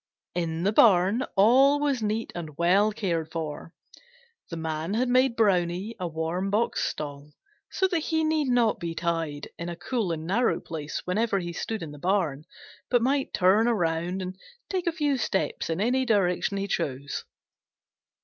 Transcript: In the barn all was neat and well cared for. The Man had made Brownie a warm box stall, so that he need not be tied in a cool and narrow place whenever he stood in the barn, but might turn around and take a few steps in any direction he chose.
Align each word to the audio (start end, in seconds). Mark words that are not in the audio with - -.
In 0.33 0.63
the 0.63 0.73
barn 0.73 1.25
all 1.35 1.79
was 1.79 2.01
neat 2.01 2.31
and 2.33 2.57
well 2.57 2.91
cared 2.91 3.31
for. 3.31 3.71
The 4.49 4.57
Man 4.57 4.95
had 4.95 5.07
made 5.09 5.35
Brownie 5.35 5.95
a 5.99 6.07
warm 6.07 6.49
box 6.49 6.83
stall, 6.83 7.33
so 7.69 7.87
that 7.87 7.99
he 7.99 8.23
need 8.23 8.47
not 8.47 8.79
be 8.79 8.95
tied 8.95 9.49
in 9.59 9.69
a 9.69 9.75
cool 9.75 10.11
and 10.11 10.25
narrow 10.25 10.59
place 10.59 11.03
whenever 11.05 11.37
he 11.37 11.53
stood 11.53 11.83
in 11.83 11.91
the 11.91 11.99
barn, 11.99 12.45
but 12.89 13.03
might 13.03 13.31
turn 13.31 13.67
around 13.67 14.23
and 14.23 14.39
take 14.71 14.87
a 14.87 14.91
few 14.91 15.17
steps 15.17 15.69
in 15.69 15.79
any 15.79 16.03
direction 16.03 16.57
he 16.57 16.67
chose. 16.67 17.23